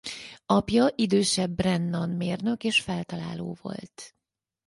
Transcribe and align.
Apja 0.45 0.87
idősebb 0.95 1.49
Brennan 1.49 2.09
mérnök 2.09 2.63
és 2.63 2.81
feltaláló 2.81 3.57
volt. 3.61 4.15